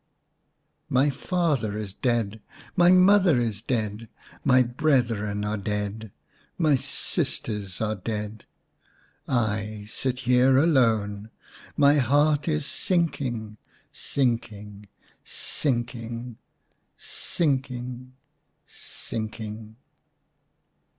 [0.89, 2.41] "My father is dead;
[2.75, 4.09] My mother is dead;
[4.43, 6.11] My brethren are dead;
[6.57, 8.45] My sisters are dead;
[9.27, 11.29] I sit here alone.
[11.77, 13.57] My heart is sinking,
[13.91, 14.87] sinking,
[15.23, 16.39] sinking,
[16.97, 18.13] sinking,
[18.65, 19.75] sinking."